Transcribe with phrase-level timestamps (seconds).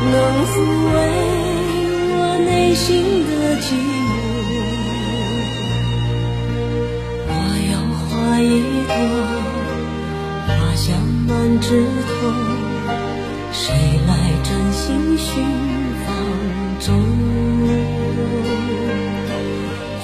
[0.00, 0.14] 能
[0.46, 0.54] 抚
[0.94, 0.96] 慰
[2.14, 2.86] 我内心
[3.26, 3.66] 的寂
[4.06, 4.10] 寞。
[7.26, 7.30] 我
[7.72, 7.74] 有
[8.06, 8.08] 花
[8.40, 8.42] 一
[8.86, 8.90] 朵，
[10.46, 10.86] 花香
[11.26, 11.28] 满
[11.60, 11.66] 枝
[12.06, 12.10] 头，
[13.52, 13.64] 谁
[14.06, 14.10] 来
[14.44, 15.26] 真心寻
[16.06, 16.06] 芳
[16.78, 16.86] 踪？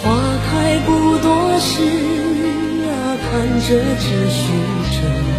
[0.02, 0.04] 花
[0.50, 0.88] 开不
[1.18, 1.26] 多
[1.60, 1.70] 时
[2.88, 2.92] 啊，
[3.22, 3.30] 看
[3.60, 3.66] 着
[4.00, 4.42] 只是
[4.90, 5.33] 愁。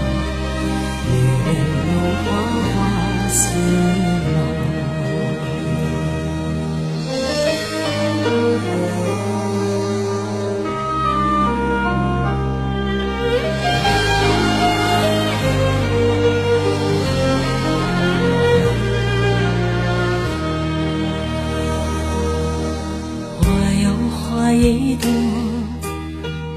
[24.85, 25.09] 一朵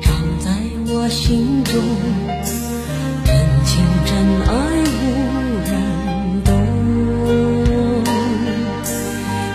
[0.03, 0.51] 长在
[0.93, 1.73] 我心中
[3.25, 4.13] 真情真
[4.45, 4.53] 爱
[4.93, 5.01] 无
[5.65, 5.73] 人
[6.45, 6.47] 懂。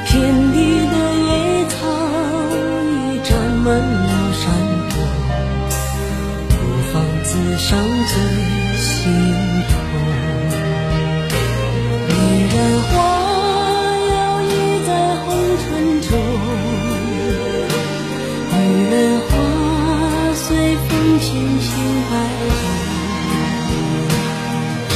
[0.10, 0.12] 遍
[0.54, 0.58] 地
[0.90, 1.30] 的野
[1.70, 1.76] 草
[2.90, 3.32] 已占
[3.62, 4.42] 满了山
[4.90, 4.92] 坡
[6.50, 6.52] 孤
[6.92, 7.78] 芳自赏
[8.10, 8.14] 最
[8.76, 8.84] 心。
[9.70, 9.93] 痛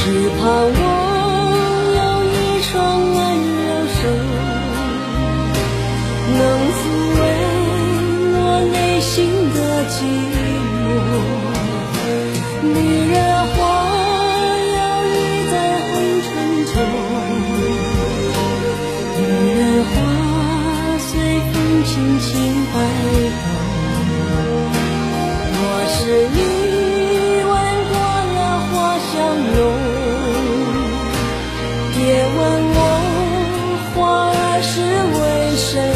[0.08, 0.97] 只怕我
[35.60, 35.86] 谁会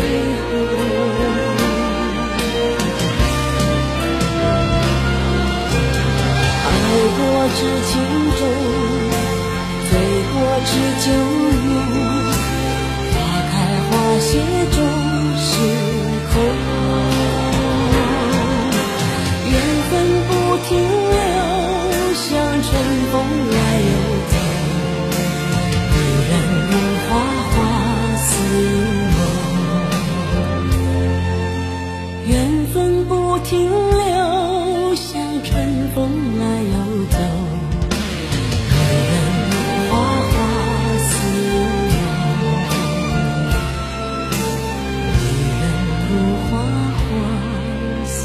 [6.67, 6.69] 爱
[7.17, 7.21] 过
[7.55, 7.93] 知情
[8.39, 8.41] 重
[9.89, 9.91] 醉
[10.33, 10.34] 过
[10.67, 10.71] 知
[11.06, 11.31] 酒
[33.44, 37.19] 停留像春风来又走
[38.70, 38.76] 女
[39.10, 39.12] 人
[39.50, 39.53] 如
[39.91, 39.92] 花
[40.30, 40.34] 花
[40.98, 41.10] 似
[42.41, 42.44] 梦
[45.60, 45.62] 人
[46.08, 46.12] 如
[46.48, 46.50] 花
[46.98, 47.10] 花
[48.06, 48.22] 似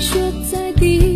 [0.00, 1.07] 雪在滴。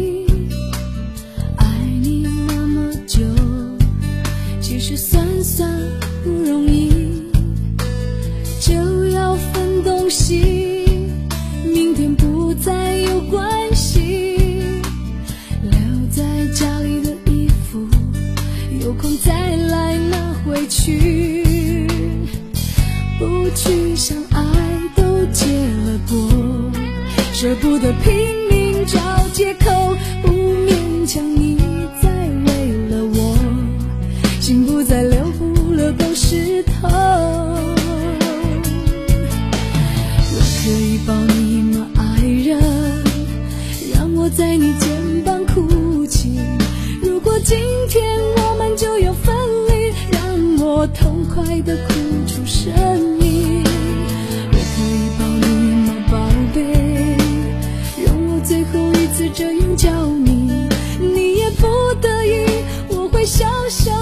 [63.34, 64.01] 小小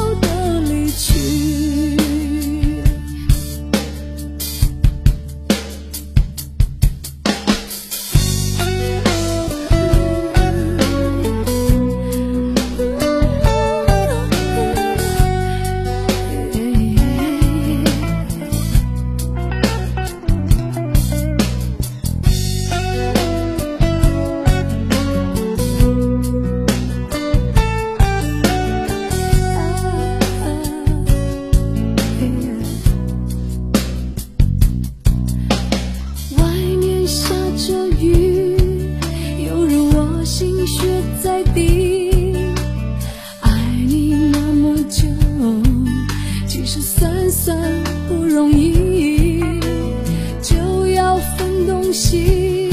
[51.90, 52.68] 清晰，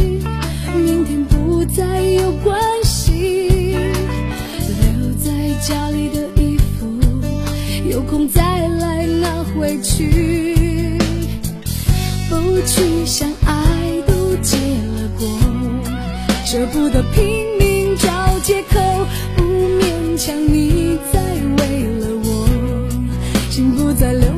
[0.75, 3.47] 明天不再有关系。
[3.71, 5.31] 留在
[5.67, 6.87] 家里的衣服，
[7.89, 10.99] 有空再来拿回去。
[12.29, 15.27] 不去想爱都结了果，
[16.45, 18.79] 舍不得拼命找借口，
[19.35, 21.19] 不勉强你再
[21.57, 22.47] 为了我，
[23.49, 24.31] 心不再留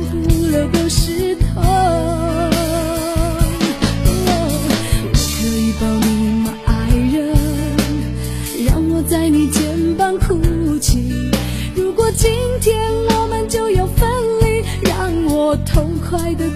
[9.10, 10.38] 在你肩膀哭
[10.78, 11.32] 泣。
[11.74, 12.30] 如果今
[12.60, 14.08] 天我们就要分
[14.40, 16.48] 离，让我痛快的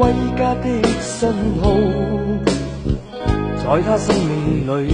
[0.00, 0.64] 归家的
[1.02, 1.28] 讯
[1.60, 1.64] 号
[3.58, 4.90] 在他生命里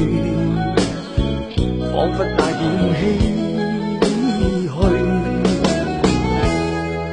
[1.92, 2.60] 仿佛带点
[2.90, 4.74] 唏嘘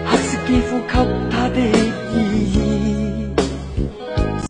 [0.07, 0.91] 黑色肌肤给
[1.29, 2.02] 他的